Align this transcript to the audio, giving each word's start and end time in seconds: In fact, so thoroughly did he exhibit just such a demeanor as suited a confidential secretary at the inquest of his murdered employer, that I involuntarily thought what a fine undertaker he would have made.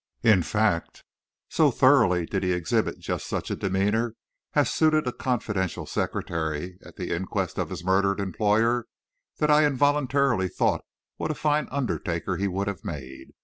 In 0.23 0.41
fact, 0.41 1.03
so 1.47 1.69
thoroughly 1.69 2.25
did 2.25 2.41
he 2.41 2.53
exhibit 2.53 2.97
just 2.97 3.27
such 3.27 3.51
a 3.51 3.55
demeanor 3.55 4.15
as 4.55 4.71
suited 4.73 5.05
a 5.05 5.11
confidential 5.11 5.85
secretary 5.85 6.79
at 6.83 6.95
the 6.95 7.13
inquest 7.15 7.59
of 7.59 7.69
his 7.69 7.83
murdered 7.83 8.19
employer, 8.19 8.87
that 9.37 9.51
I 9.51 9.63
involuntarily 9.63 10.47
thought 10.49 10.81
what 11.17 11.29
a 11.29 11.35
fine 11.35 11.67
undertaker 11.69 12.37
he 12.37 12.47
would 12.47 12.67
have 12.67 12.83
made. 12.83 13.35